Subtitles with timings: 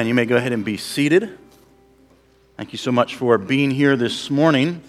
[0.00, 1.36] And you may go ahead and be seated.
[2.56, 4.80] Thank you so much for being here this morning.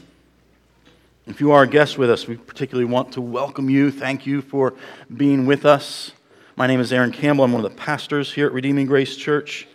[1.28, 3.92] If you are a guest with us, we particularly want to welcome you.
[3.92, 4.74] Thank you for
[5.14, 6.14] being with us.
[6.56, 7.44] My name is Aaron Campbell.
[7.44, 9.68] I'm one of the pastors here at Redeeming Grace Church.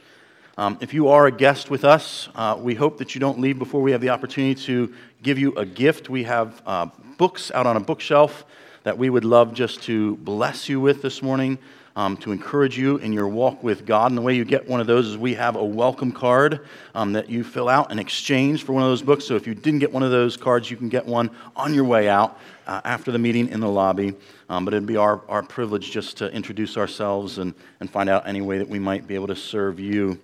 [0.56, 3.58] Um, if you are a guest with us, uh, we hope that you don't leave
[3.58, 6.08] before we have the opportunity to give you a gift.
[6.08, 6.86] We have uh,
[7.18, 8.46] books out on a bookshelf
[8.84, 11.58] that we would love just to bless you with this morning
[11.96, 14.10] um, to encourage you in your walk with God.
[14.10, 16.60] And the way you get one of those is we have a welcome card
[16.94, 19.24] um, that you fill out in exchange for one of those books.
[19.24, 21.84] So if you didn't get one of those cards, you can get one on your
[21.84, 24.14] way out uh, after the meeting in the lobby.
[24.48, 28.28] Um, but it'd be our, our privilege just to introduce ourselves and, and find out
[28.28, 30.20] any way that we might be able to serve you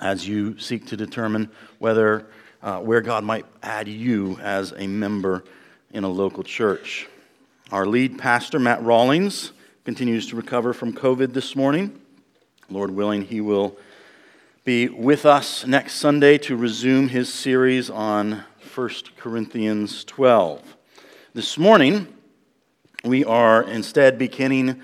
[0.00, 2.26] as you seek to determine whether
[2.62, 5.44] uh, where God might add you as a member
[5.92, 7.08] in a local church.
[7.70, 9.52] Our lead pastor, Matt Rawlings,
[9.84, 12.00] continues to recover from COVID this morning.
[12.70, 13.76] Lord willing, he will
[14.64, 18.44] be with us next Sunday to resume his series on
[18.76, 20.76] 1 Corinthians 12.
[21.34, 22.06] This morning,
[23.02, 24.80] we are instead beginning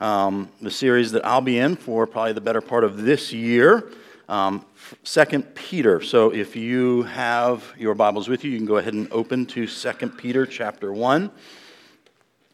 [0.00, 3.92] um, the series that I'll be in for probably the better part of this year,
[4.28, 4.66] um,
[5.04, 6.00] Second Peter.
[6.00, 9.68] So if you have your Bibles with you, you can go ahead and open to
[9.68, 11.30] Second Peter chapter 1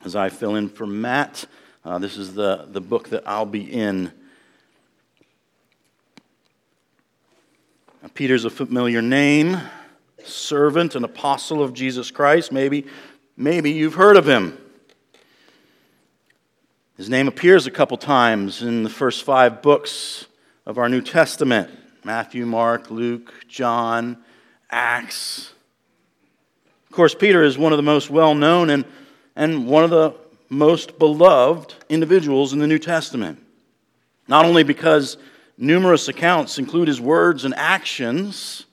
[0.04, 1.46] as I fill in for Matt.
[1.86, 4.10] Uh, this is the, the book that I'll be in.
[8.02, 9.56] Now, Peter's a familiar name,
[10.24, 12.50] servant and apostle of Jesus Christ.
[12.50, 12.86] Maybe,
[13.36, 14.58] maybe you've heard of him.
[16.96, 20.26] His name appears a couple times in the first five books
[20.66, 21.70] of our New Testament
[22.02, 24.18] Matthew, Mark, Luke, John,
[24.70, 25.52] Acts.
[26.90, 28.84] Of course, Peter is one of the most well known and,
[29.36, 33.42] and one of the most beloved individuals in the New Testament.
[34.28, 35.16] Not only because
[35.58, 38.66] numerous accounts include his words and actions,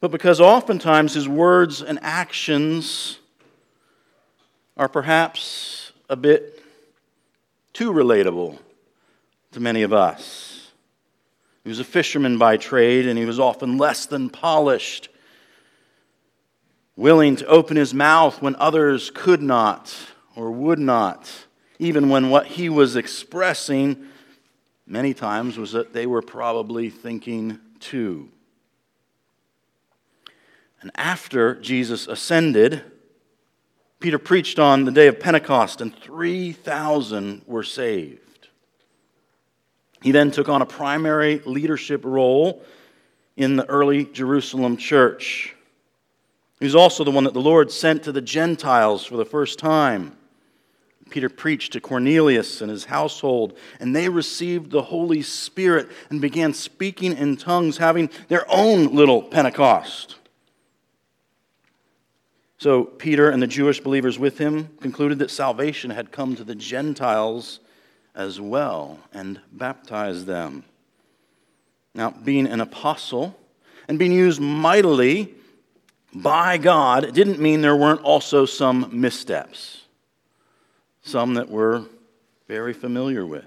[0.00, 3.18] but because oftentimes his words and actions
[4.76, 6.62] are perhaps a bit
[7.72, 8.58] too relatable
[9.52, 10.70] to many of us.
[11.64, 15.08] He was a fisherman by trade, and he was often less than polished,
[16.96, 19.94] willing to open his mouth when others could not
[20.38, 21.28] or would not,
[21.80, 24.06] even when what he was expressing
[24.86, 28.28] many times was that they were probably thinking too.
[30.80, 32.84] And after Jesus ascended,
[33.98, 38.48] Peter preached on the day of Pentecost, and 3,000 were saved.
[40.02, 42.62] He then took on a primary leadership role
[43.36, 45.56] in the early Jerusalem church.
[46.60, 49.58] He was also the one that the Lord sent to the Gentiles for the first
[49.58, 50.14] time.
[51.10, 56.52] Peter preached to Cornelius and his household, and they received the Holy Spirit and began
[56.52, 60.16] speaking in tongues, having their own little Pentecost.
[62.58, 66.56] So, Peter and the Jewish believers with him concluded that salvation had come to the
[66.56, 67.60] Gentiles
[68.14, 70.64] as well and baptized them.
[71.94, 73.38] Now, being an apostle
[73.86, 75.34] and being used mightily
[76.12, 79.82] by God didn't mean there weren't also some missteps
[81.08, 81.84] some that we're
[82.46, 83.46] very familiar with.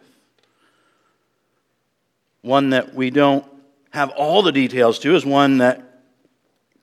[2.41, 3.45] One that we don't
[3.91, 6.01] have all the details to is one that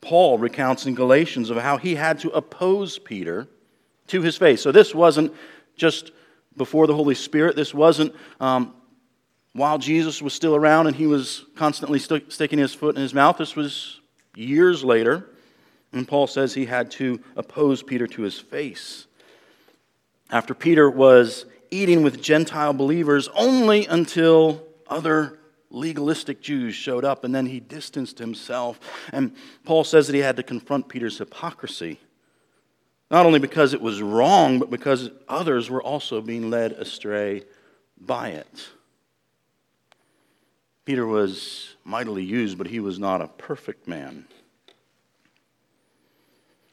[0.00, 3.48] Paul recounts in Galatians of how he had to oppose Peter
[4.08, 4.62] to his face.
[4.62, 5.34] So this wasn't
[5.76, 6.12] just
[6.56, 8.74] before the Holy Spirit, this wasn't um,
[9.54, 13.14] while Jesus was still around and he was constantly st- sticking his foot in his
[13.14, 13.36] mouth.
[13.38, 14.00] This was
[14.36, 15.26] years later.
[15.92, 19.07] And Paul says he had to oppose Peter to his face
[20.30, 25.38] after Peter was eating with Gentile believers only until other
[25.70, 28.80] legalistic Jews showed up, and then he distanced himself.
[29.12, 29.34] And
[29.64, 32.00] Paul says that he had to confront Peter's hypocrisy,
[33.10, 37.44] not only because it was wrong, but because others were also being led astray
[38.00, 38.68] by it.
[40.84, 44.24] Peter was mightily used, but he was not a perfect man.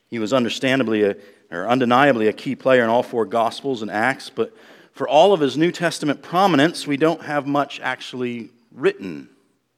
[0.10, 1.18] He was understandably a
[1.64, 4.56] undeniably a key player in all four Gospels and Acts, but
[4.94, 9.30] for all of his New Testament prominence, we don't have much actually written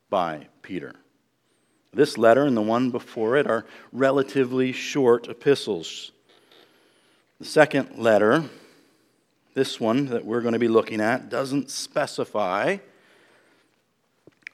[0.10, 0.96] by Peter.
[1.94, 6.12] This letter and the one before it are relatively short epistles.
[7.40, 8.46] The second letter,
[9.54, 12.78] this one that we're going to be looking at, doesn't specify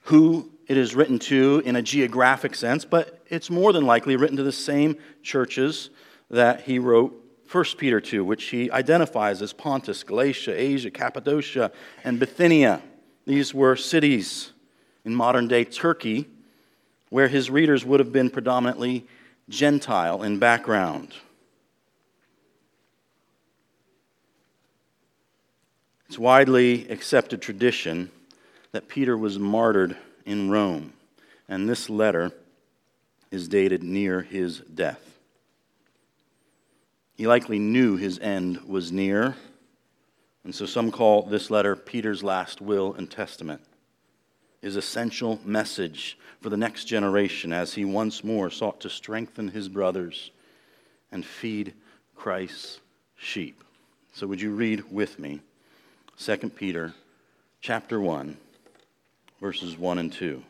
[0.03, 4.37] who it is written to in a geographic sense, but it's more than likely written
[4.37, 5.89] to the same churches
[6.33, 7.13] that he wrote
[7.51, 11.71] 1 Peter 2, which he identifies as Pontus, Galatia, Asia, Cappadocia,
[12.03, 12.81] and Bithynia.
[13.27, 14.51] These were cities
[15.05, 16.27] in modern day Turkey,
[17.09, 19.05] where his readers would have been predominantly
[19.47, 21.13] Gentile in background.
[26.07, 28.09] It's widely accepted tradition
[28.71, 29.95] that Peter was martyred
[30.25, 30.93] in Rome,
[31.47, 32.31] and this letter
[33.29, 35.12] is dated near his death.
[37.23, 39.37] He likely knew his end was near,
[40.43, 43.61] and so some call this letter Peter's last will and testament
[44.61, 49.69] his essential message for the next generation as he once more sought to strengthen his
[49.69, 50.31] brothers
[51.13, 51.73] and feed
[52.13, 52.81] Christ's
[53.15, 53.63] sheep.
[54.11, 55.39] So would you read with me
[56.17, 56.93] 2 Peter
[57.61, 58.35] chapter 1
[59.39, 60.43] verses 1 and 2.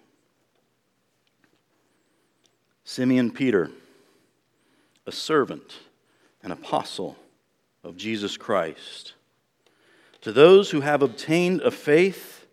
[2.84, 3.70] Simeon Peter,
[5.06, 5.76] a servant
[6.44, 7.16] and apostle
[7.84, 9.14] of Jesus Christ,
[10.22, 12.46] to those who have obtained a faith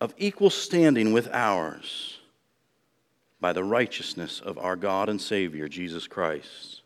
[0.00, 2.18] of equal standing with ours
[3.40, 6.82] by the righteousness of our God and Savior, Jesus Christ.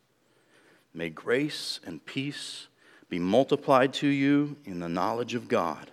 [0.94, 2.68] May grace and peace
[3.08, 5.90] be multiplied to you in the knowledge of God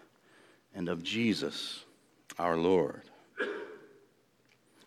[0.75, 1.83] and of Jesus
[2.37, 3.01] our Lord.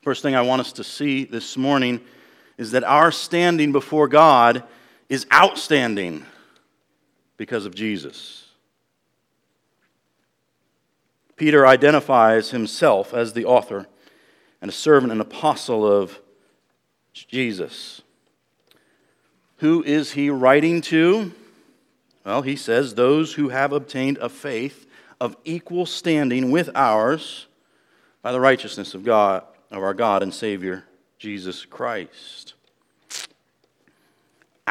[0.02, 2.00] First thing I want us to see this morning
[2.58, 4.64] is that our standing before God
[5.08, 6.24] is outstanding
[7.36, 8.46] because of Jesus.
[11.36, 13.86] Peter identifies himself as the author
[14.60, 16.18] and a servant and apostle of
[17.12, 18.02] Jesus.
[19.58, 21.32] Who is he writing to?
[22.24, 24.86] Well, he says, Those who have obtained a faith
[25.20, 27.46] of equal standing with ours
[28.22, 30.84] by the righteousness of God, of our God and Savior,
[31.18, 32.54] Jesus Christ.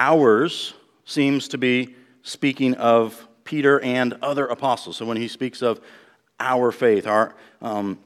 [0.02, 0.74] Ours
[1.06, 4.98] seems to be speaking of Peter and other apostles.
[4.98, 5.80] So when he speaks of
[6.40, 8.00] our faith, our um,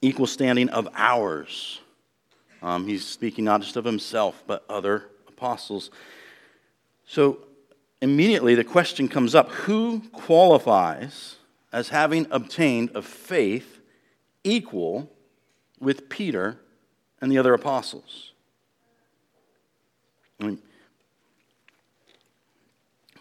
[0.00, 1.80] equal standing of ours.
[2.60, 5.92] Um, he's speaking not just of himself, but other apostles.
[7.06, 7.38] So
[8.00, 11.36] immediately the question comes up who qualifies
[11.72, 13.80] as having obtained a faith
[14.42, 15.08] equal
[15.78, 16.58] with Peter
[17.20, 18.32] and the other apostles?
[20.40, 20.58] I mean,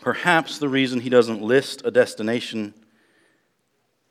[0.01, 2.74] perhaps the reason he doesn't list a destination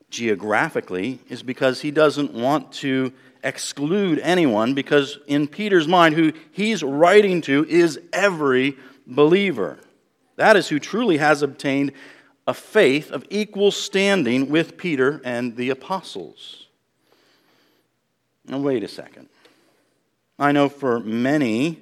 [0.08, 6.82] geographically is because he doesn't want to exclude anyone, because in Peter's mind, who he's
[6.82, 8.76] writing to is every
[9.06, 9.78] believer.
[10.36, 11.92] That is who truly has obtained
[12.46, 16.66] a faith of equal standing with Peter and the apostles.
[18.46, 19.28] Now, wait a second.
[20.38, 21.78] I know for many,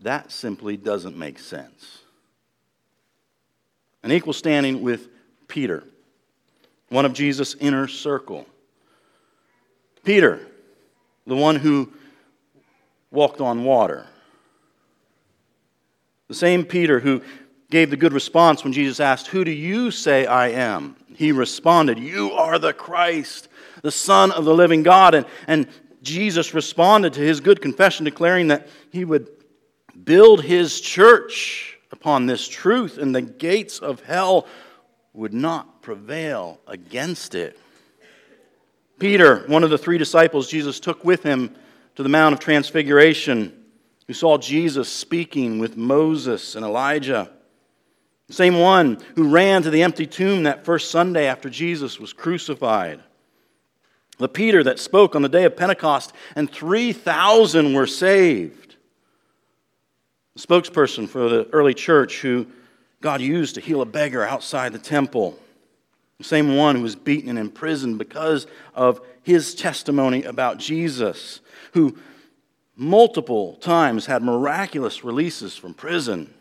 [0.00, 2.00] that simply doesn't make sense.
[4.02, 5.08] An equal standing with
[5.48, 5.84] Peter
[6.88, 8.46] one of Jesus' inner circle.
[10.04, 10.40] Peter,
[11.26, 11.92] the one who
[13.10, 14.06] walked on water.
[16.28, 17.22] The same Peter who
[17.70, 20.96] gave the good response when Jesus asked, Who do you say I am?
[21.14, 23.48] He responded, You are the Christ,
[23.82, 25.14] the Son of the living God.
[25.14, 25.66] And, and
[26.02, 29.28] Jesus responded to his good confession, declaring that he would
[30.04, 34.46] build his church upon this truth, and the gates of hell
[35.12, 37.58] would not prevail against it.
[38.98, 41.54] Peter, one of the three disciples Jesus took with him
[41.94, 43.52] to the Mount of Transfiguration,
[44.06, 47.30] who saw Jesus speaking with Moses and Elijah.
[48.26, 52.12] The same one who ran to the empty tomb that first Sunday after Jesus was
[52.12, 53.00] crucified.
[54.18, 58.67] The Peter that spoke on the day of Pentecost, and 3,000 were saved.
[60.38, 62.46] Spokesperson for the early church who
[63.00, 65.38] God used to heal a beggar outside the temple.
[66.18, 71.40] The same one who was beaten and imprisoned because of his testimony about Jesus,
[71.72, 71.96] who
[72.76, 76.32] multiple times had miraculous releases from prison.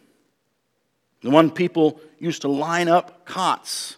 [1.24, 3.98] The one people used to line up cots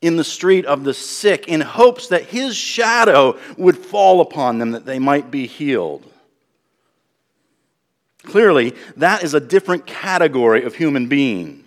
[0.00, 4.70] in the street of the sick in hopes that his shadow would fall upon them
[4.70, 6.10] that they might be healed.
[8.24, 11.64] Clearly, that is a different category of human being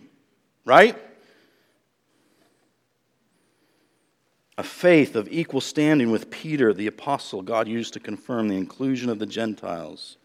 [0.65, 0.97] right?
[4.57, 9.09] A faith of equal standing with Peter, the apostle God used to confirm the inclusion
[9.09, 10.17] of the Gentiles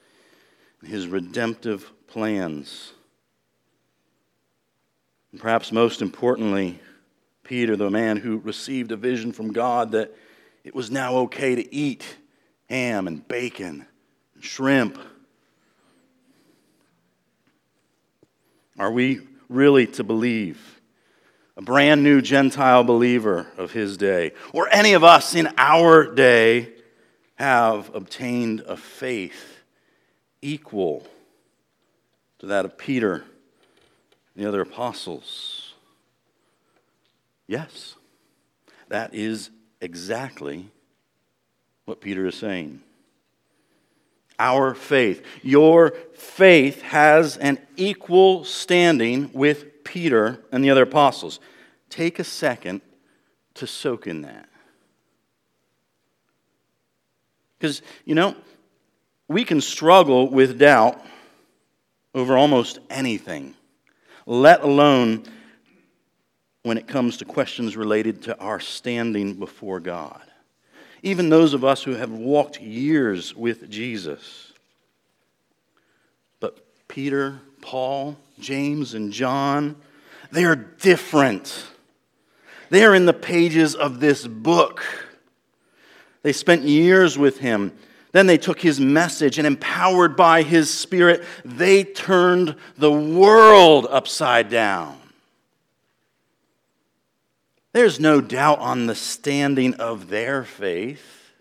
[0.83, 2.92] in his redemptive plans.
[5.33, 6.80] And perhaps most importantly,
[7.45, 10.14] Peter, the man who received a vision from God that
[10.64, 12.04] it was now okay to eat
[12.68, 13.87] ham and bacon
[14.35, 14.99] and shrimp.
[18.78, 20.80] Are we really to believe
[21.56, 26.75] a brand new Gentile believer of his day, or any of us in our day
[27.37, 29.61] have obtained a faith
[30.42, 31.06] equal
[32.38, 33.14] to that of Peter
[34.35, 35.73] and the other apostles?
[37.47, 37.95] Yes,
[38.88, 40.68] that is exactly
[41.87, 42.83] what Peter is saying.
[44.38, 51.40] Our faith, your faith has an equal standing with Peter and the other apostles.
[51.88, 52.83] Take a second
[53.55, 54.49] to soak in that.
[57.59, 58.35] Because, you know,
[59.28, 61.02] we can struggle with doubt
[62.14, 63.55] over almost anything,
[64.26, 65.25] let alone
[66.62, 70.23] when it comes to questions related to our standing before God.
[71.03, 74.53] Even those of us who have walked years with Jesus.
[76.41, 79.76] But Peter, Paul, James, and John,
[80.33, 81.67] they are different.
[82.71, 84.85] They are in the pages of this book.
[86.23, 87.73] They spent years with him.
[88.12, 94.49] Then they took his message and, empowered by his spirit, they turned the world upside
[94.49, 94.99] down.
[97.76, 101.35] There's no doubt on the standing of their faith.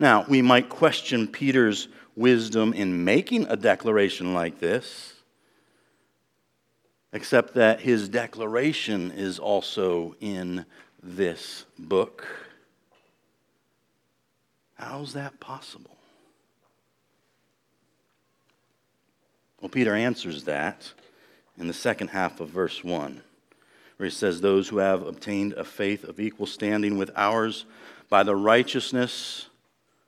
[0.00, 5.14] Now, we might question Peter's wisdom in making a declaration like this,
[7.12, 10.66] except that his declaration is also in
[11.00, 12.26] this book.
[14.74, 15.96] How's that possible?
[19.60, 20.92] Well, Peter answers that
[21.58, 23.20] in the second half of verse 1,
[23.96, 27.64] where he says, Those who have obtained a faith of equal standing with ours
[28.08, 29.46] by the righteousness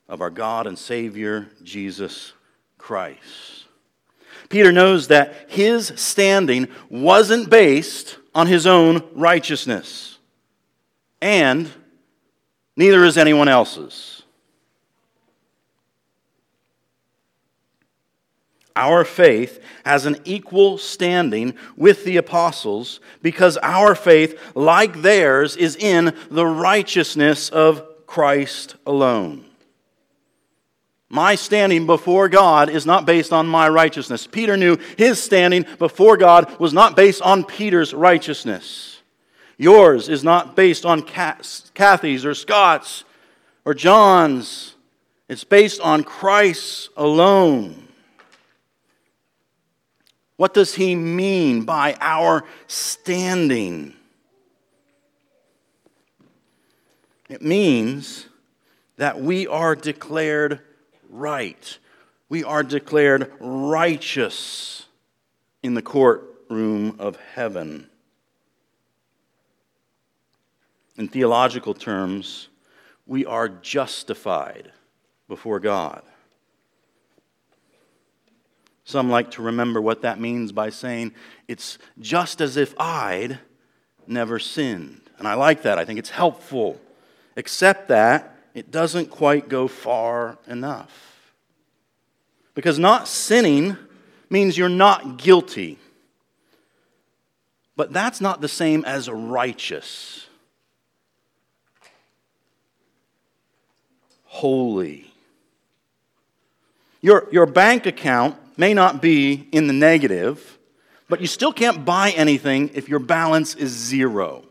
[0.09, 2.33] of our God and Savior, Jesus
[2.77, 3.65] Christ.
[4.49, 10.19] Peter knows that his standing wasn't based on his own righteousness,
[11.21, 11.71] and
[12.77, 14.23] neither is anyone else's.
[18.79, 25.75] Our faith has an equal standing with the apostles because our faith, like theirs, is
[25.75, 29.45] in the righteousness of Christ alone.
[31.09, 34.29] My standing before God is not based on my righteousness.
[34.29, 39.01] Peter knew his standing before God was not based on Peter's righteousness.
[39.57, 43.03] Yours is not based on Kathy's or Scott's
[43.65, 44.77] or John's.
[45.29, 47.88] It's based on Christ alone.
[50.39, 53.93] What does he mean by our standing?
[57.29, 58.29] It means
[58.99, 60.61] that we are declared
[61.11, 61.79] right.
[62.29, 64.87] We are declared righteous
[65.65, 67.91] in the courtroom of heaven.
[70.97, 72.49] In theological terms,
[73.07, 74.71] we are justified
[75.27, 76.05] before God.
[78.89, 81.13] Some like to remember what that means by saying,
[81.47, 83.39] it's just as if I'd
[84.07, 85.03] never sinned.
[85.19, 85.79] And I like that.
[85.79, 86.81] I think it's helpful.
[87.37, 91.35] Except that it doesn't quite go far enough.
[92.55, 93.77] Because not sinning
[94.31, 95.77] means you're not guilty.
[97.77, 100.27] But that's not the same as righteous,
[104.25, 105.13] holy.
[107.03, 110.59] Your, your bank account may not be in the negative,
[111.09, 114.45] but you still can't buy anything if your balance is zero.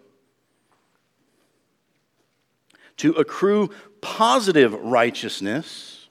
[2.97, 3.69] To accrue
[4.01, 6.07] positive righteousness,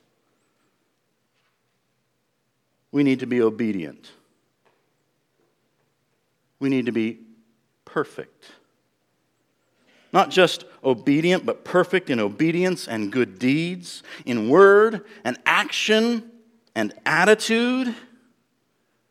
[2.93, 4.12] we need to be obedient.
[6.61, 7.21] We need to be
[7.85, 8.45] perfect.
[10.12, 16.31] Not just obedient, but perfect in obedience and good deeds, in word and action
[16.76, 17.95] and attitude,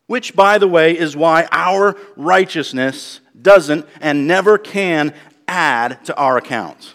[0.05, 5.13] which, by the way, is why our righteousness doesn't and never can
[5.47, 6.93] add to our account.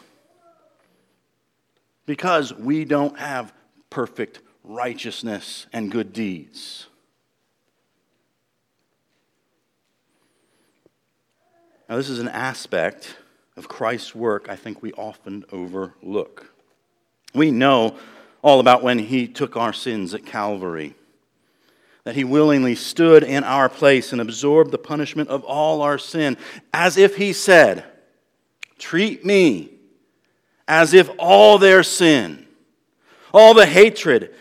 [2.07, 3.53] Because we don't have
[3.91, 6.87] perfect righteousness and good deeds.
[11.89, 13.17] Now, this is an aspect
[13.57, 16.55] of Christ's work I think we often overlook.
[17.35, 17.97] We know
[18.43, 20.95] all about when he took our sins at Calvary.
[22.05, 26.37] That he willingly stood in our place and absorbed the punishment of all our sin,
[26.73, 27.85] as if he said,
[28.79, 29.71] Treat me
[30.67, 32.47] as if all their sin,
[33.35, 34.35] all the hatred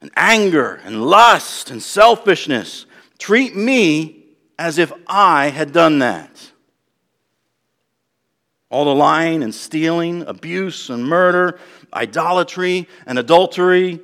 [0.00, 2.86] and anger and lust and selfishness,
[3.18, 4.24] treat me
[4.58, 6.37] as if I had done that.
[8.70, 11.58] All the lying and stealing, abuse and murder,
[11.92, 14.00] idolatry and adultery,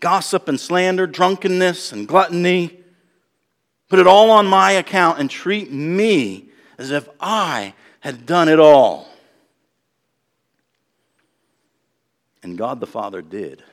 [0.00, 2.78] gossip and slander, drunkenness and gluttony.
[3.88, 8.60] Put it all on my account and treat me as if I had done it
[8.60, 9.08] all.
[12.42, 13.64] And God the Father did.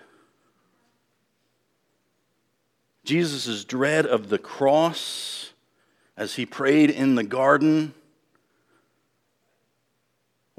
[3.03, 5.51] Jesus' dread of the cross
[6.15, 7.93] as he prayed in the garden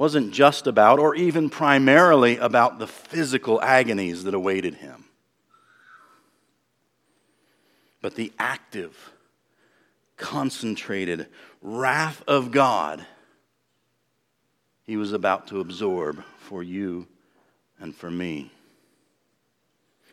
[0.02, 5.04] wasn't just about, or even primarily about, the physical agonies that awaited him,
[8.00, 9.12] but the active,
[10.16, 11.28] concentrated
[11.62, 13.06] wrath of God
[14.82, 17.06] he was about to absorb for you
[17.78, 18.50] and for me.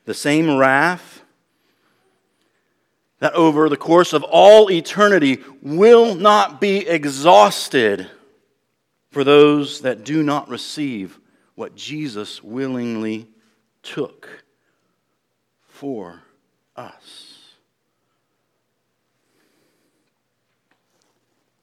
[0.06, 1.24] The same wrath
[3.18, 8.08] that over the course of all eternity will not be exhausted
[9.10, 11.20] for those that do not receive
[11.56, 13.28] what Jesus willingly
[13.84, 14.46] took
[15.68, 16.22] for
[16.76, 17.40] us.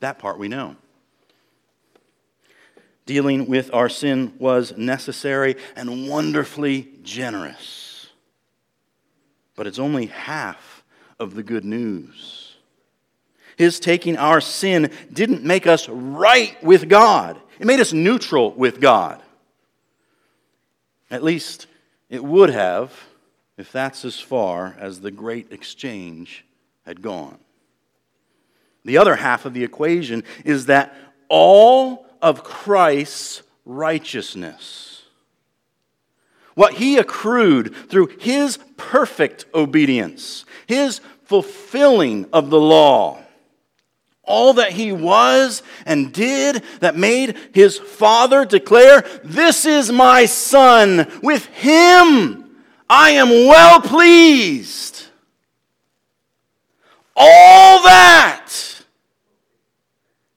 [0.00, 0.76] That part we know.
[3.06, 8.08] Dealing with our sin was necessary and wonderfully generous.
[9.54, 10.84] But it's only half
[11.18, 12.45] of the good news.
[13.56, 18.80] His taking our sin didn't make us right with God, it made us neutral with
[18.80, 19.22] God.
[21.10, 21.66] At least
[22.10, 22.92] it would have
[23.56, 26.44] if that's as far as the great exchange
[26.84, 27.38] had gone.
[28.84, 30.94] The other half of the equation is that
[31.28, 35.02] all of Christ's righteousness,
[36.54, 43.18] what he accrued through his perfect obedience, his fulfilling of the law,
[44.26, 51.10] all that he was and did that made his father declare, This is my son,
[51.22, 52.44] with him
[52.88, 55.06] I am well pleased.
[57.16, 58.52] All that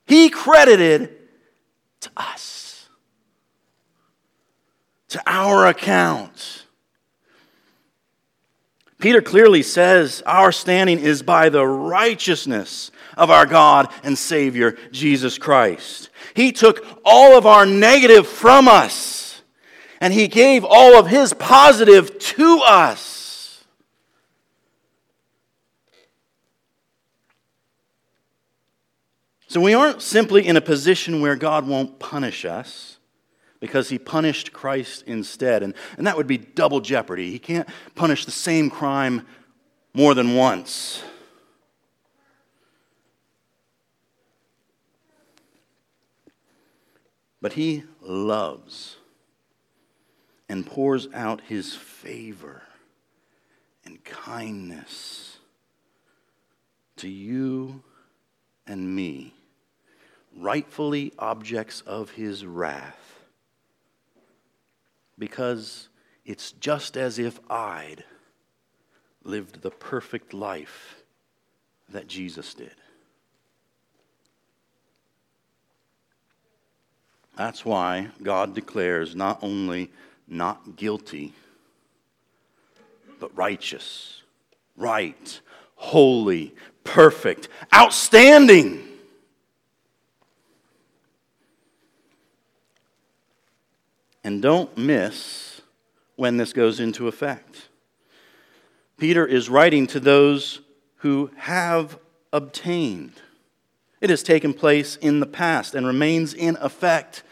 [0.06, 1.15] he credited
[2.02, 2.88] to us,
[5.10, 6.65] to our account.
[8.97, 15.38] Peter clearly says our standing is by the righteousness of our God and Savior, Jesus
[15.38, 16.10] Christ.
[16.34, 19.41] He took all of our negative from us,
[20.01, 23.63] and He gave all of His positive to us.
[29.47, 32.99] So we aren't simply in a position where God won't punish us
[33.60, 35.63] because he punished Christ instead.
[35.63, 37.32] And, and that would be double jeopardy.
[37.32, 39.25] He can't punish the same crime
[39.93, 41.03] more than once.
[47.41, 48.97] But he loves
[50.47, 52.63] and pours out his favor
[53.86, 55.38] and kindness
[56.97, 57.84] to you
[58.67, 59.34] and me
[60.36, 63.19] rightfully objects of his wrath.
[65.17, 65.89] Because
[66.25, 68.04] it's just as if I'd
[69.23, 71.04] lived the perfect life
[71.89, 72.75] that Jesus did.
[77.39, 79.89] That's why God declares not only
[80.28, 81.34] not guilty,
[83.17, 84.23] but righteous,
[84.75, 85.39] right,
[85.75, 88.86] holy, perfect, outstanding.
[94.21, 95.62] And don't miss
[96.17, 97.69] when this goes into effect.
[98.97, 100.60] Peter is writing to those
[100.97, 101.99] who have
[102.34, 103.13] obtained.
[104.02, 107.23] It has taken place in the past and remains in effect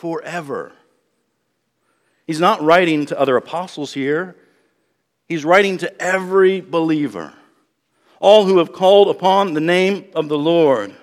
[0.00, 0.72] forever.
[2.26, 4.36] He's not writing to other apostles here,
[5.26, 7.32] he's writing to every believer,
[8.20, 10.94] all who have called upon the name of the Lord.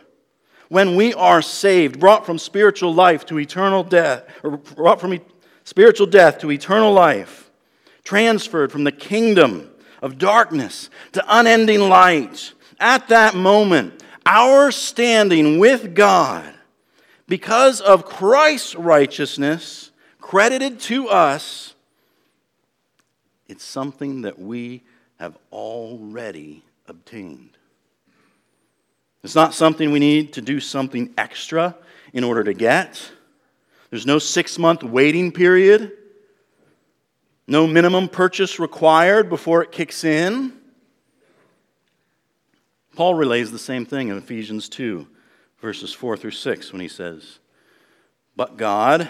[0.70, 5.20] When we are saved, brought from spiritual life to eternal death, or brought from
[5.64, 7.52] spiritual death to eternal life,
[8.04, 9.70] transferred from the kingdom
[10.02, 16.55] of darkness to unending light, at that moment, our standing with God,
[17.28, 21.74] because of Christ's righteousness credited to us,
[23.48, 24.84] it's something that we
[25.20, 27.58] have already obtained.
[29.24, 31.76] It's not something we need to do something extra
[32.14, 33.12] in order to get.
[33.90, 35.92] There's no six month waiting period,
[37.48, 40.54] no minimum purchase required before it kicks in.
[42.96, 45.08] Paul relays the same thing in Ephesians 2,
[45.60, 47.40] verses 4 through 6, when he says,
[48.36, 49.10] But God,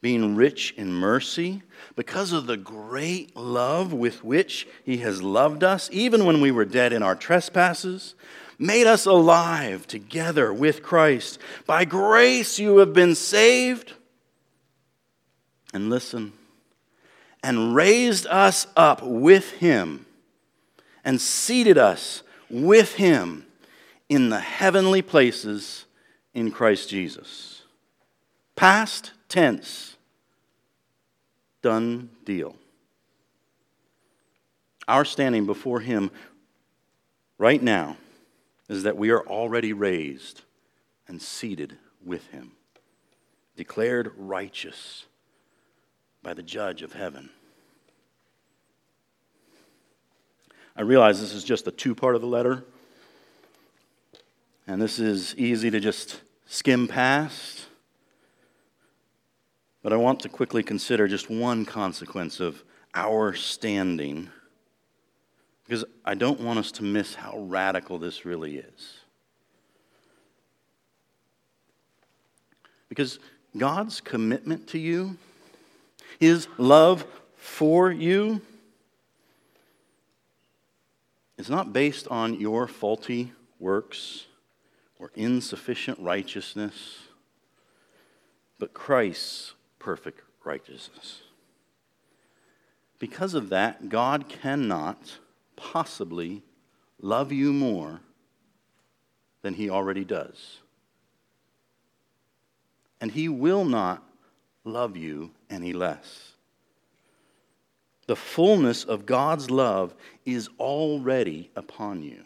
[0.00, 1.62] being rich in mercy,
[1.96, 6.64] because of the great love with which he has loved us, even when we were
[6.64, 8.14] dead in our trespasses,
[8.58, 11.38] made us alive together with Christ.
[11.66, 13.92] By grace you have been saved.
[15.72, 16.32] And listen,
[17.42, 20.06] and raised us up with him
[21.04, 23.46] and seated us with him
[24.08, 25.84] in the heavenly places
[26.34, 27.62] in Christ Jesus.
[28.56, 29.96] Past tense,
[31.62, 32.56] done deal.
[34.86, 36.10] Our standing before him
[37.36, 37.96] right now
[38.68, 40.42] is that we are already raised
[41.06, 42.52] and seated with him,
[43.56, 45.04] declared righteous
[46.22, 47.30] by the judge of heaven.
[50.76, 52.64] I realize this is just the two part of the letter,
[54.68, 57.66] and this is easy to just skim past.
[59.82, 62.62] But I want to quickly consider just one consequence of
[62.94, 64.28] our standing
[65.64, 69.00] because I don't want us to miss how radical this really is.
[72.90, 73.18] Because
[73.56, 75.16] God's commitment to you,
[76.20, 78.42] His love for you,
[81.38, 84.26] is not based on your faulty works
[84.98, 86.98] or insufficient righteousness,
[88.58, 91.22] but Christ's perfect righteousness.
[92.98, 95.18] Because of that, God cannot
[95.56, 96.42] possibly
[97.00, 98.00] love you more
[99.42, 100.58] than he already does.
[103.00, 104.02] And he will not
[104.64, 106.32] love you any less.
[108.08, 112.24] The fullness of God's love is already upon you.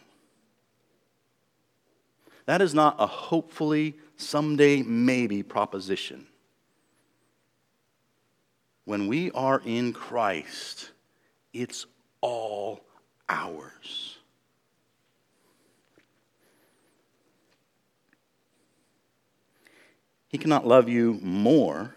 [2.52, 6.26] That is not a hopefully, someday, maybe proposition.
[8.84, 10.90] When we are in Christ,
[11.54, 11.86] it's
[12.20, 12.84] all
[13.26, 14.18] ours.
[20.28, 21.94] He cannot love you more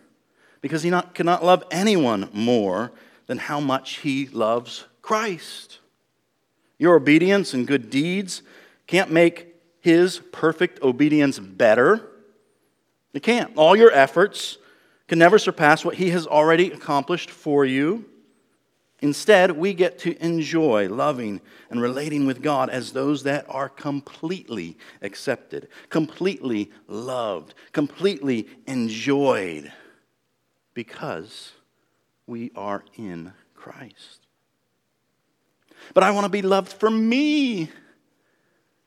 [0.62, 2.94] because he not, cannot love anyone more
[3.28, 5.80] than how much he loves Christ.
[6.78, 8.42] Your obedience and good deeds
[8.88, 9.55] can't make
[9.86, 12.10] his perfect obedience better.
[13.14, 13.56] It can't.
[13.56, 14.58] All your efforts
[15.08, 18.06] can never surpass what he has already accomplished for you.
[19.02, 24.76] Instead, we get to enjoy loving and relating with God as those that are completely
[25.04, 29.72] accepted, completely loved, completely enjoyed
[30.74, 31.52] because
[32.26, 34.26] we are in Christ.
[35.94, 37.70] But I want to be loved for me.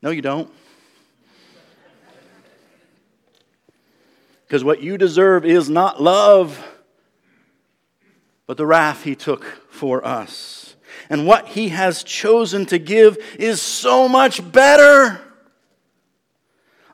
[0.01, 0.51] No, you don't.
[4.49, 6.65] Because what you deserve is not love
[8.49, 10.75] but the wrath he took for us.
[11.07, 15.21] And what he has chosen to give is so much better.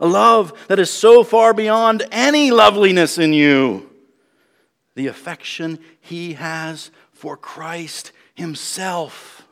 [0.01, 3.89] A love that is so far beyond any loveliness in you.
[4.95, 9.47] The affection he has for Christ himself.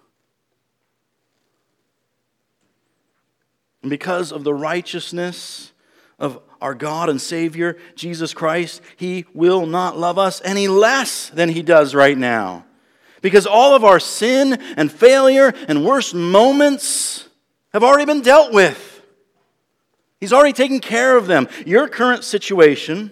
[3.82, 5.72] And because of the righteousness
[6.20, 11.50] of our God and Savior, Jesus Christ, He will not love us any less than
[11.50, 12.66] He does right now.
[13.22, 17.28] Because all of our sin and failure and worst moments
[17.74, 19.02] have already been dealt with.
[20.22, 21.50] He's already taken care of them.
[21.66, 23.12] Your current situation,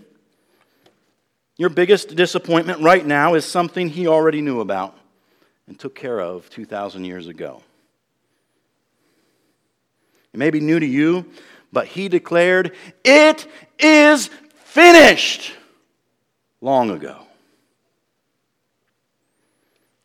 [1.57, 4.97] your biggest disappointment right now, is something He already knew about
[5.67, 7.61] and took care of 2,000 years ago.
[10.33, 11.25] It may be new to you,
[11.71, 13.47] but he declared, It
[13.79, 15.53] is finished
[16.59, 17.17] long ago.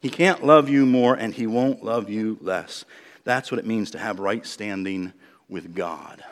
[0.01, 2.85] He can't love you more and he won't love you less.
[3.25, 5.13] That's what it means to have right standing
[5.49, 6.23] with God.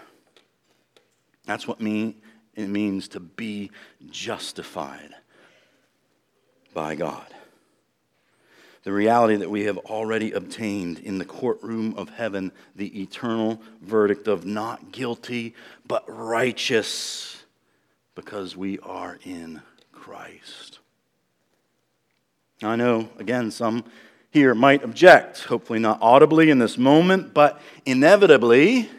[1.45, 2.15] That's what it
[2.69, 3.71] means to be
[4.11, 5.15] justified
[6.73, 7.35] by God
[8.85, 14.29] the reality that we have already obtained in the courtroom of heaven the eternal verdict
[14.29, 15.55] of not guilty,
[15.87, 17.43] but righteous,
[18.15, 20.79] because we are in Christ.
[22.63, 23.85] I know, again, some
[24.31, 28.91] here might object, hopefully not audibly in this moment, but inevitably,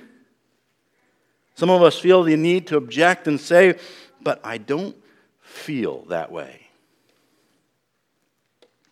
[1.56, 3.78] some of us feel the need to object and say,
[4.22, 4.96] but I don't
[5.42, 6.65] feel that way.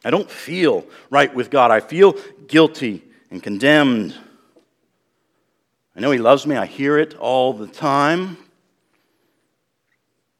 [0.03, 1.71] I don't feel right with God.
[1.71, 2.15] I feel
[2.47, 4.15] guilty and condemned.
[5.95, 6.55] I know He loves me.
[6.55, 8.37] I hear it all the time.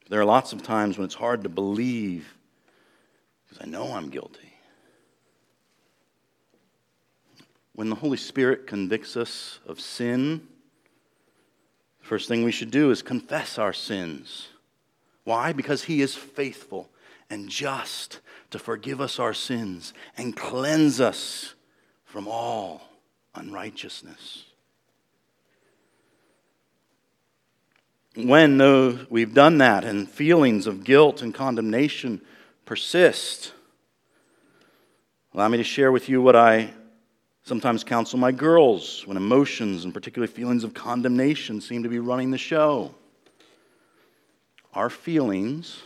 [0.09, 2.35] There are lots of times when it's hard to believe
[3.43, 4.53] because I know I'm guilty.
[7.73, 10.47] When the Holy Spirit convicts us of sin,
[12.01, 14.49] the first thing we should do is confess our sins.
[15.23, 15.53] Why?
[15.53, 16.89] Because He is faithful
[17.29, 18.19] and just
[18.53, 21.55] to forgive us our sins and cleanse us
[22.05, 22.81] from all
[23.33, 24.45] unrighteousness.
[28.15, 32.21] When though we've done that and feelings of guilt and condemnation
[32.63, 33.53] persist,
[35.33, 36.73] allow me to share with you what I
[37.41, 42.29] sometimes counsel my girls when emotions and particularly feelings of condemnation seem to be running
[42.29, 42.93] the show.
[44.75, 45.81] Our feelings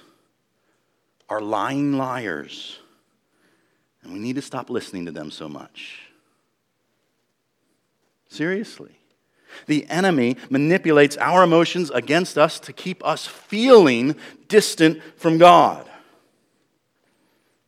[1.30, 2.80] are lying liars,
[4.02, 6.00] and we need to stop listening to them so much.
[8.30, 8.92] Seriously.
[9.66, 14.16] The enemy manipulates our emotions against us to keep us feeling
[14.48, 15.90] distant from God.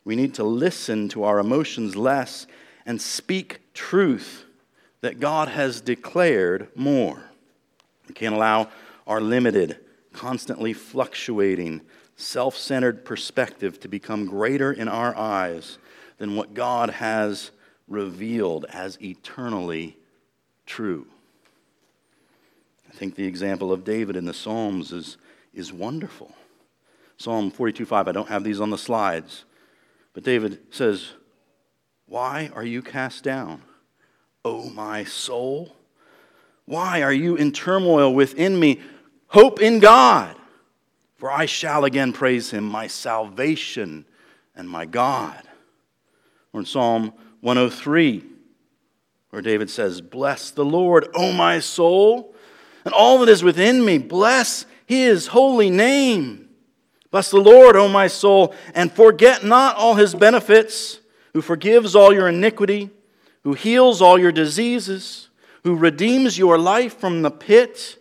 [0.03, 2.47] We need to listen to our emotions less
[2.85, 4.45] and speak truth
[5.01, 7.23] that God has declared more.
[8.07, 8.69] We can't allow
[9.07, 9.77] our limited,
[10.13, 11.81] constantly fluctuating,
[12.19, 15.77] self centered perspective to become greater in our eyes
[16.17, 17.51] than what God has
[17.88, 19.97] revealed as eternally
[20.65, 21.08] true.
[22.89, 25.17] I think the example of David in the Psalms is,
[25.53, 26.36] is wonderful.
[27.17, 29.45] Psalm 42 5, I don't have these on the slides,
[30.13, 31.12] but David says,
[32.05, 33.62] Why are you cast down,
[34.43, 35.75] O my soul?
[36.65, 38.79] Why are you in turmoil within me?
[39.27, 40.36] Hope in God,
[41.19, 44.05] for I shall again praise him, my salvation
[44.55, 45.43] and my God.
[46.53, 48.23] Or in Psalm 103,
[49.29, 52.34] where David says, Bless the Lord, O my soul,
[52.86, 53.97] and all that is within me.
[53.97, 56.47] Bless his holy name.
[57.12, 61.01] Bless the Lord, O my soul, and forget not all his benefits,
[61.34, 62.91] who forgives all your iniquity,
[63.43, 65.27] who heals all your diseases,
[65.63, 67.97] who redeems your life from the pit,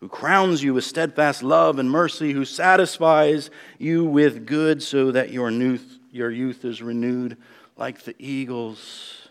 [0.00, 5.30] who crowns you with steadfast love and mercy, who satisfies you with good so that
[5.30, 7.36] your youth, your youth is renewed
[7.76, 9.26] like the eagles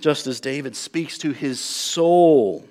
[0.00, 2.64] just as David speaks to his soul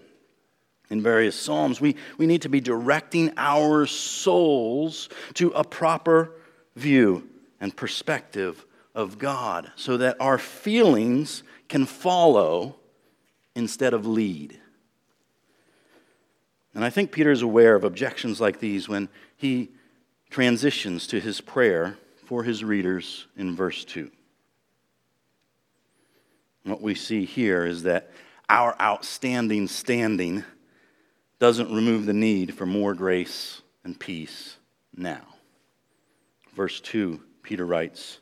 [0.89, 6.31] in various Psalms, we, we need to be directing our souls to a proper
[6.75, 7.27] view
[7.59, 12.75] and perspective of God so that our feelings can follow
[13.55, 14.59] instead of lead.
[16.75, 19.07] And I think Peter is aware of objections like these when
[19.37, 19.71] he
[20.29, 24.11] transitions to his prayer for his readers in verse 2.
[26.65, 28.11] What we see here is that
[28.49, 30.43] our outstanding standing
[31.39, 34.57] doesn't remove the need for more grace and peace
[34.95, 35.21] now.
[36.55, 38.19] Verse 2, Peter writes,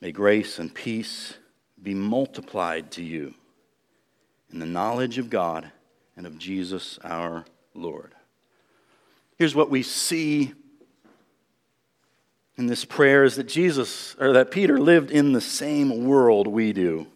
[0.00, 1.34] May grace and peace
[1.82, 3.34] be multiplied to you
[4.50, 5.70] in the knowledge of God
[6.16, 8.14] and of Jesus our Lord.
[9.36, 10.52] Here's what we see
[12.56, 16.72] in this prayer is that Jesus, or that Peter lived in the same world we
[16.72, 17.06] do.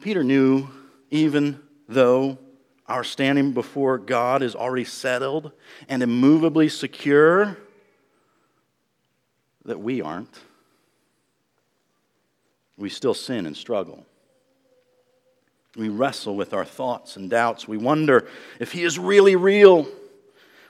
[0.00, 0.68] Peter knew,
[1.10, 2.38] even though
[2.86, 5.52] our standing before God is already settled
[5.88, 7.58] and immovably secure,
[9.66, 10.40] that we aren't.
[12.78, 14.06] We still sin and struggle.
[15.78, 17.66] We wrestle with our thoughts and doubts.
[17.66, 18.28] We wonder
[18.60, 19.88] if He is really real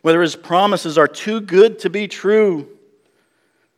[0.02, 2.68] whether his promises are too good to be true.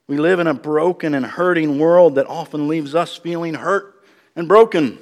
[0.07, 4.03] We live in a broken and hurting world that often leaves us feeling hurt
[4.37, 4.99] and broken.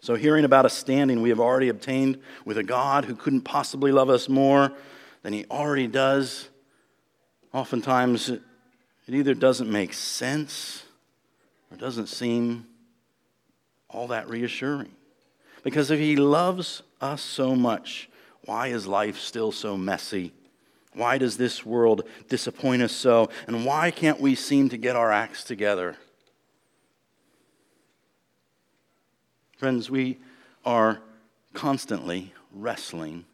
[0.00, 3.92] So, hearing about a standing we have already obtained with a God who couldn't possibly
[3.92, 4.72] love us more
[5.22, 6.48] than he already does,
[7.52, 8.40] oftentimes it
[9.08, 10.84] either doesn't make sense
[11.70, 12.66] or doesn't seem
[13.92, 14.92] all that reassuring.
[15.62, 18.08] Because if he loves us so much,
[18.44, 20.32] why is life still so messy?
[20.94, 23.30] Why does this world disappoint us so?
[23.46, 25.96] And why can't we seem to get our acts together?
[29.56, 30.18] Friends, we
[30.64, 31.00] are
[31.54, 33.24] constantly wrestling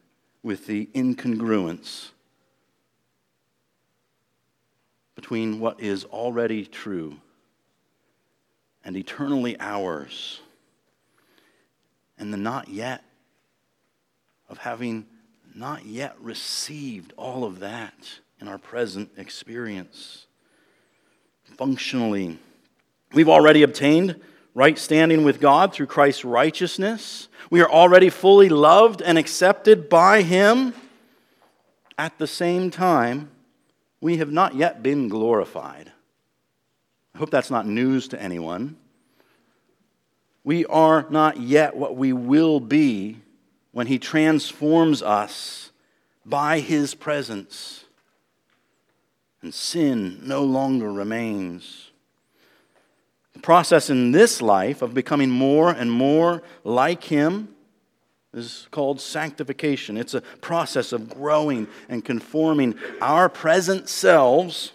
[0.43, 2.09] with the incongruence
[5.15, 7.17] between what is already true
[8.85, 10.39] and eternally ours
[12.19, 13.03] and the not yet
[14.47, 15.05] of having
[15.55, 20.25] not yet received all of that in our present experience.
[21.57, 22.37] Functionally,
[23.11, 24.19] We've already obtained
[24.53, 27.27] right standing with God through Christ's righteousness.
[27.49, 30.73] We are already fully loved and accepted by Him.
[31.97, 33.31] At the same time,
[33.99, 35.91] we have not yet been glorified.
[37.15, 38.77] I hope that's not news to anyone.
[40.49, 43.17] We are not yet what we will be
[43.71, 45.69] when He transforms us
[46.25, 47.85] by His presence,
[49.43, 51.91] and sin no longer remains.
[53.33, 57.49] The process in this life of becoming more and more like Him
[58.33, 59.97] is called sanctification.
[59.97, 64.71] It's a process of growing and conforming our present selves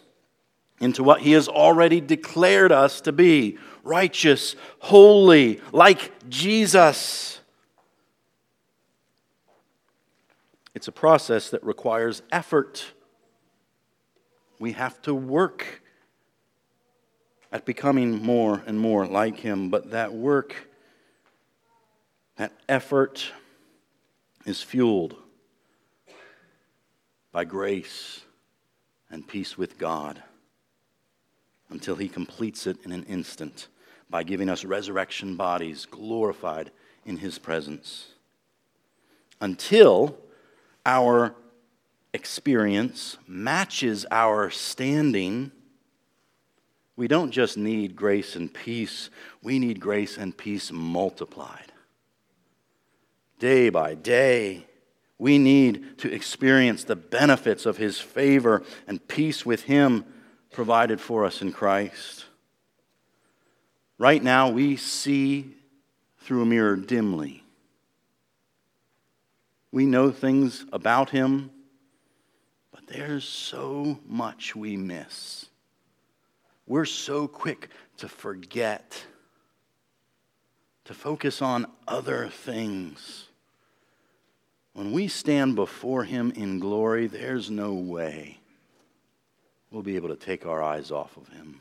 [0.79, 7.41] into what He has already declared us to be righteous, holy, like Jesus.
[10.75, 12.85] It's a process that requires effort.
[14.59, 15.83] We have to work
[17.53, 20.69] at becoming more and more like Him, but that work,
[22.37, 23.31] that effort,
[24.45, 25.15] is fueled
[27.31, 28.23] by grace
[29.11, 30.23] and peace with God
[31.71, 33.69] until He completes it in an instant
[34.15, 36.71] by giving us resurrection bodies glorified
[37.05, 38.13] in His presence.
[39.41, 40.17] Until
[40.87, 41.35] our
[42.13, 45.51] experience matches our standing,
[46.95, 49.11] we don't just need grace and peace,
[49.43, 51.73] we need grace and peace multiplied.
[53.41, 54.65] Day by day,
[55.19, 60.05] we need to experience the benefits of His favor and peace with Him
[60.53, 62.24] provided for us in Christ.
[63.99, 65.55] Right now, we see
[66.19, 67.45] through a mirror dimly.
[69.71, 71.51] We know things about Him,
[72.73, 75.47] but there's so much we miss.
[76.67, 79.05] We're so quick to forget,
[80.87, 83.29] to focus on other things.
[84.73, 88.39] When we stand before Him in glory, there's no way
[89.71, 91.61] we'll be able to take our eyes off of Him.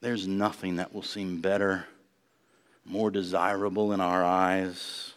[0.00, 1.86] There's nothing that will seem better,
[2.86, 5.12] more desirable in our eyes.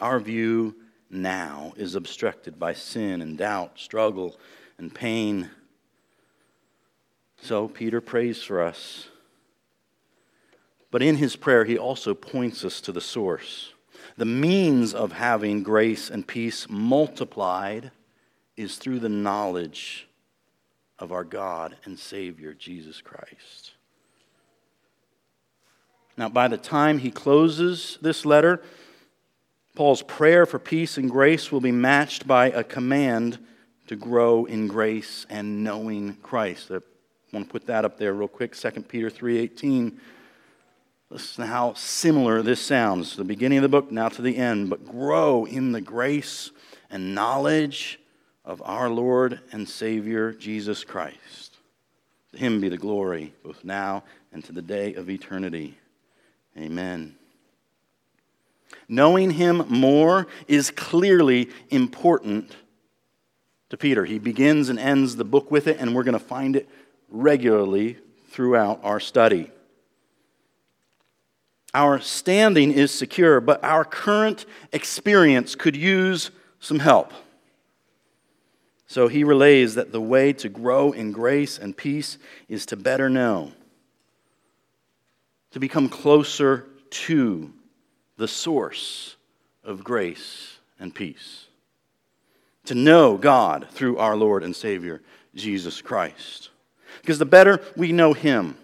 [0.00, 0.74] Our view
[1.10, 4.38] now is obstructed by sin and doubt, struggle,
[4.78, 5.50] and pain.
[7.42, 9.08] So Peter prays for us.
[10.90, 13.72] But in his prayer, he also points us to the source.
[14.16, 17.90] The means of having grace and peace multiplied
[18.56, 20.08] is through the knowledge
[21.02, 23.72] of our God and Savior, Jesus Christ.
[26.16, 28.62] Now, by the time he closes this letter,
[29.74, 33.40] Paul's prayer for peace and grace will be matched by a command
[33.88, 36.70] to grow in grace and knowing Christ.
[36.70, 36.78] I
[37.32, 38.54] want to put that up there real quick.
[38.54, 39.98] 2 Peter 3:18.
[41.10, 43.16] Listen how similar this sounds.
[43.16, 44.70] The beginning of the book, now to the end.
[44.70, 46.52] But grow in the grace
[46.90, 47.98] and knowledge
[48.44, 51.56] of our Lord and Savior Jesus Christ.
[52.32, 55.76] To him be the glory, both now and to the day of eternity.
[56.56, 57.14] Amen.
[58.88, 62.56] Knowing him more is clearly important
[63.70, 64.04] to Peter.
[64.04, 66.68] He begins and ends the book with it, and we're going to find it
[67.08, 67.96] regularly
[68.28, 69.50] throughout our study.
[71.74, 77.12] Our standing is secure, but our current experience could use some help.
[78.92, 83.08] So he relays that the way to grow in grace and peace is to better
[83.08, 83.52] know,
[85.52, 87.54] to become closer to
[88.18, 89.16] the source
[89.64, 91.46] of grace and peace,
[92.66, 95.00] to know God through our Lord and Savior,
[95.34, 96.50] Jesus Christ.
[97.00, 98.58] Because the better we know Him,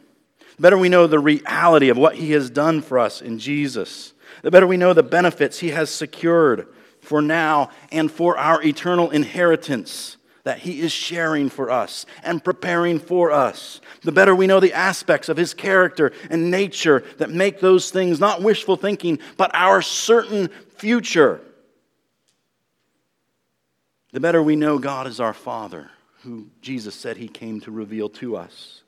[0.57, 4.13] the better we know the reality of what He has done for us in Jesus,
[4.43, 6.69] the better we know the benefits He has secured
[7.01, 10.18] for now and for our eternal inheritance
[10.49, 13.83] that He is sharing for us and preparing for us.
[14.01, 18.19] The better we know the aspects of His character and nature that make those things
[18.19, 21.43] not wishful thinking, but our certain future.
[24.13, 25.91] The better we know God is our Father,
[26.23, 28.81] who Jesus said He came to reveal to us.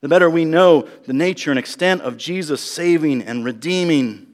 [0.00, 4.27] The better we know the nature and extent of Jesus' saving and redeeming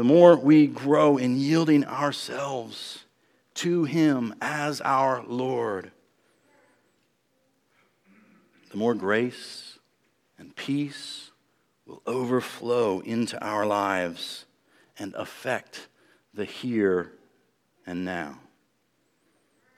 [0.00, 3.04] the more we grow in yielding ourselves
[3.52, 5.90] to Him as our Lord,
[8.70, 9.78] the more grace
[10.38, 11.32] and peace
[11.84, 14.46] will overflow into our lives
[14.98, 15.88] and affect
[16.32, 17.12] the here
[17.84, 18.38] and now.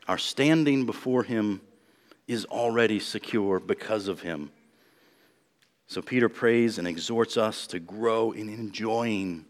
[0.07, 1.61] Our standing before him
[2.29, 4.53] is already secure because of him.
[5.89, 9.47] So Peter prays and exhorts us to grow in enjoying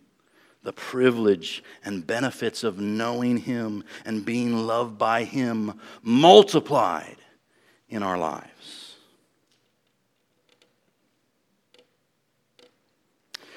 [0.63, 7.17] the privilege and benefits of knowing him and being loved by him multiplied
[7.89, 8.97] in our lives.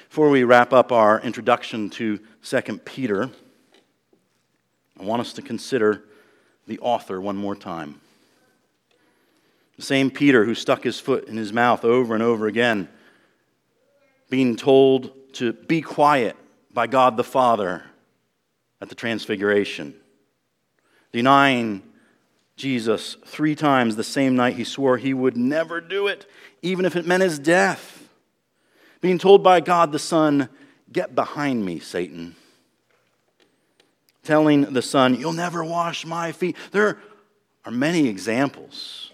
[0.08, 3.30] Before we wrap up our introduction to 2 Peter,
[4.98, 6.04] I want us to consider
[6.66, 8.00] the author one more time.
[9.76, 12.88] The same Peter who stuck his foot in his mouth over and over again,
[14.30, 16.34] being told to be quiet
[16.76, 17.82] by God the Father
[18.82, 19.94] at the Transfiguration,
[21.10, 21.82] denying
[22.54, 26.94] Jesus three times the same night he swore he would never do it, even if
[26.94, 28.08] it meant his death,
[29.00, 30.50] being told by God the Son,
[30.92, 32.36] Get behind me, Satan
[34.22, 36.56] telling the Son, You'll never wash my feet.
[36.72, 36.98] There
[37.64, 39.12] are many examples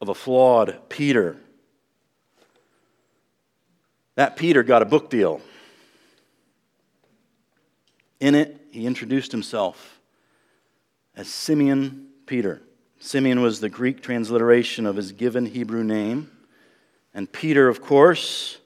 [0.00, 1.36] of a flawed Peter.
[4.16, 5.40] That Peter got a book deal.
[8.22, 10.00] In it, he introduced himself
[11.16, 12.62] as Simeon Peter.
[13.00, 16.30] Simeon was the Greek transliteration of his given Hebrew name.
[17.12, 18.58] And Peter, of course,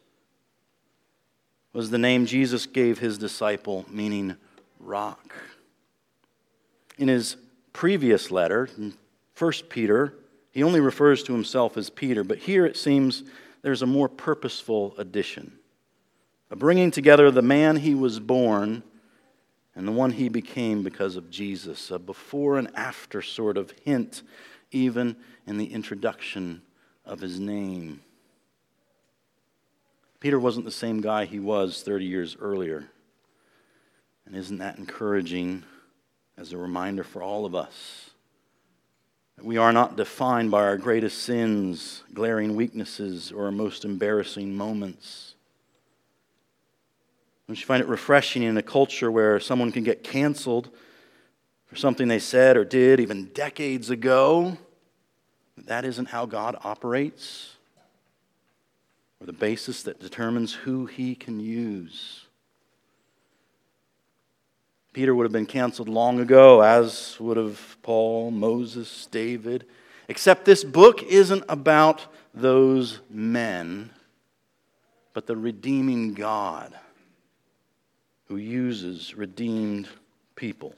[1.72, 4.36] was the name Jesus gave his disciple, meaning
[4.78, 5.32] rock.
[6.98, 7.38] In his
[7.72, 8.68] previous letter,
[9.38, 10.12] 1 Peter,
[10.50, 13.22] he only refers to himself as Peter, but here it seems
[13.62, 15.58] there's a more purposeful addition
[16.50, 18.82] a bringing together the man he was born
[19.76, 24.22] and the one he became because of Jesus, a before and after sort of hint,
[24.72, 25.14] even
[25.46, 26.62] in the introduction
[27.04, 28.00] of his name.
[30.18, 32.88] Peter wasn't the same guy he was 30 years earlier.
[34.24, 35.62] And isn't that encouraging?
[36.38, 38.10] as a reminder for all of us
[39.36, 44.54] that we are not defined by our greatest sins, glaring weaknesses, or our most embarrassing
[44.54, 45.34] moments.
[47.46, 50.68] Don't you find it refreshing in a culture where someone can get canceled
[51.66, 54.58] for something they said or did even decades ago?
[55.56, 57.54] That isn't how God operates,
[59.20, 62.26] or the basis that determines who He can use.
[64.92, 69.66] Peter would have been canceled long ago, as would have Paul, Moses, David.
[70.08, 73.90] Except this book isn't about those men,
[75.12, 76.74] but the redeeming God
[78.28, 79.88] who uses redeemed
[80.34, 80.74] people.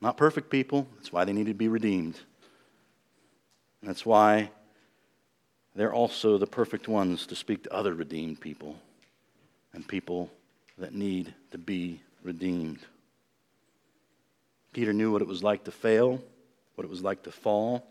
[0.00, 2.18] Not perfect people, that's why they need to be redeemed.
[3.82, 4.50] That's why
[5.74, 8.76] they're also the perfect ones to speak to other redeemed people
[9.72, 10.30] and people
[10.78, 12.80] that need to be redeemed.
[14.72, 16.22] Peter knew what it was like to fail,
[16.74, 17.86] what it was like to fall.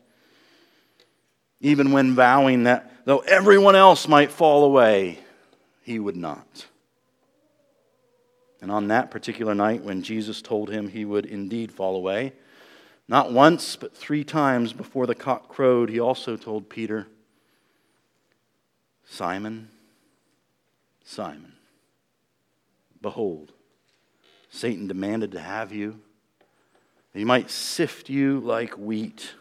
[1.60, 5.20] Even when vowing that though everyone else might fall away,
[5.84, 6.66] he would not.
[8.62, 12.34] And on that particular night, when Jesus told him he would indeed fall away,
[13.08, 17.08] not once, but three times before the cock crowed, he also told Peter,
[19.04, 19.68] Simon,
[21.04, 21.54] Simon,
[23.02, 23.52] behold,
[24.50, 26.00] Satan demanded to have you,
[27.12, 29.34] that he might sift you like wheat.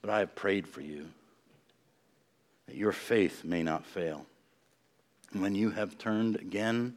[0.00, 1.06] But I have prayed for you,
[2.66, 4.26] that your faith may not fail.
[5.32, 6.96] And when you have turned again,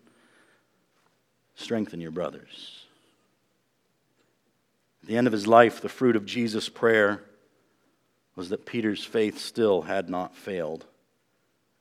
[1.59, 2.85] strengthen your brothers.
[5.03, 7.21] At the end of his life, the fruit of Jesus' prayer
[8.35, 10.85] was that Peter's faith still had not failed,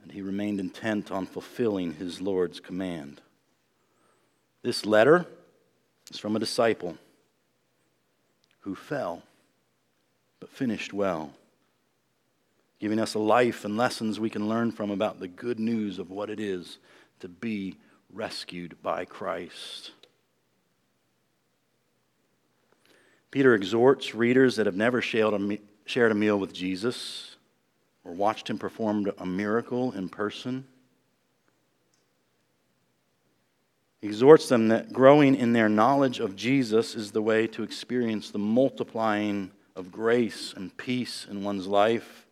[0.03, 3.21] and he remained intent on fulfilling his Lord's command.
[4.63, 5.27] This letter
[6.11, 6.99] is from a disciple
[8.61, 9.23] who fell
[10.41, 11.33] but finished well,
[12.81, 16.11] giving us a life and lessons we can learn from about the good news of
[16.11, 16.79] what it is
[17.21, 17.77] to be
[18.13, 19.93] rescued by Christ.
[23.31, 25.35] Peter exhorts readers that have never shared
[26.13, 27.37] a, meal with Jesus
[28.05, 30.67] or watched him perform a miracle in person
[34.03, 38.39] exhorts them that growing in their knowledge of Jesus is the way to experience the
[38.39, 42.27] multiplying of grace and peace in one's life.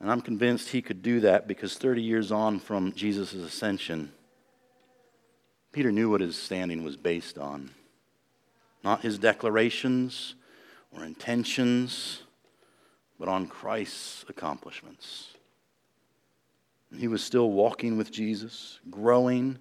[0.00, 4.12] And I'm convinced he could do that because 30 years on from Jesus' ascension,
[5.72, 7.70] Peter knew what his standing was based on.
[8.84, 10.36] Not his declarations
[10.92, 12.22] or intentions,
[13.18, 15.32] but on Christ's accomplishments.
[16.96, 19.58] He was still walking with Jesus, growing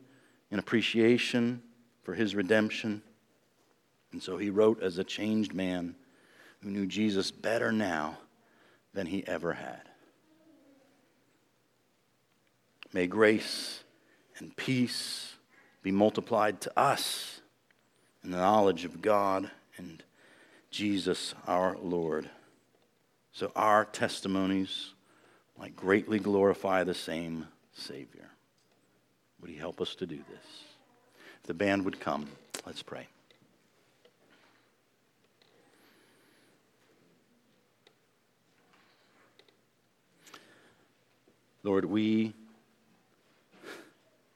[0.51, 1.61] in appreciation
[2.03, 3.01] for his redemption.
[4.13, 5.95] And so he wrote as a changed man
[6.61, 8.17] who knew Jesus better now
[8.93, 9.86] than he ever had.
[12.97, 13.83] May grace
[14.39, 15.35] and peace
[15.83, 17.41] be multiplied to us
[18.23, 20.01] in the knowledge of God and
[20.71, 22.27] Jesus our Lord.
[23.33, 24.93] So our testimonies
[25.59, 28.31] might greatly glorify the same Savior.
[29.41, 30.63] Would He help us to do this?
[31.41, 32.27] If the band would come,
[32.65, 33.05] let's pray.
[41.61, 42.33] Lord, we